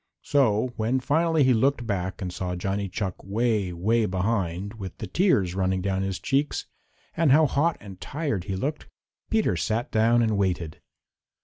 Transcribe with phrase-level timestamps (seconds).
[0.23, 5.05] So when finally he looked back and saw Johnny Chuck way, way behind, with the
[5.05, 6.65] tears running down his cheeks,
[7.15, 8.87] and how hot and tired he looked,
[9.29, 10.81] Peter sat down and waited.